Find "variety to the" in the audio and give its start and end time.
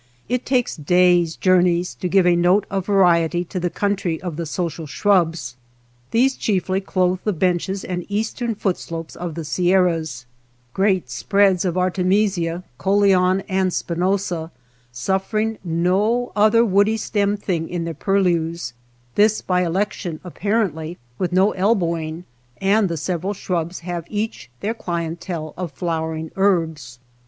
2.87-3.69